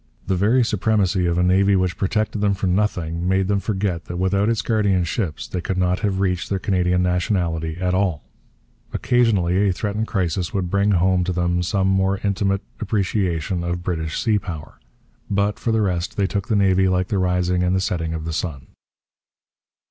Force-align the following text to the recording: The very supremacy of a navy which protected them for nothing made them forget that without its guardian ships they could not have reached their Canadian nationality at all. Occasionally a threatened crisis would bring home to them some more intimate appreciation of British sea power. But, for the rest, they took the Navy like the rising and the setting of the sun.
The 0.25 0.35
very 0.35 0.63
supremacy 0.63 1.27
of 1.27 1.37
a 1.37 1.43
navy 1.43 1.75
which 1.75 1.95
protected 1.95 2.41
them 2.41 2.55
for 2.55 2.65
nothing 2.65 3.27
made 3.27 3.47
them 3.47 3.59
forget 3.59 4.05
that 4.05 4.17
without 4.17 4.49
its 4.49 4.63
guardian 4.63 5.03
ships 5.03 5.47
they 5.47 5.61
could 5.61 5.77
not 5.77 5.99
have 5.99 6.19
reached 6.19 6.49
their 6.49 6.57
Canadian 6.57 7.03
nationality 7.03 7.77
at 7.79 7.93
all. 7.93 8.23
Occasionally 8.93 9.69
a 9.69 9.71
threatened 9.71 10.07
crisis 10.07 10.55
would 10.55 10.71
bring 10.71 10.93
home 10.93 11.23
to 11.25 11.31
them 11.31 11.61
some 11.61 11.87
more 11.87 12.17
intimate 12.23 12.61
appreciation 12.79 13.63
of 13.63 13.83
British 13.83 14.19
sea 14.19 14.39
power. 14.39 14.79
But, 15.29 15.59
for 15.59 15.71
the 15.71 15.81
rest, 15.83 16.17
they 16.17 16.25
took 16.25 16.47
the 16.47 16.55
Navy 16.55 16.87
like 16.87 17.09
the 17.09 17.19
rising 17.19 17.61
and 17.61 17.75
the 17.75 17.79
setting 17.79 18.15
of 18.15 18.25
the 18.25 18.33
sun. 18.33 18.69